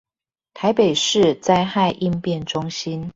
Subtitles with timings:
[0.55, 3.07] 台北市災害應變中心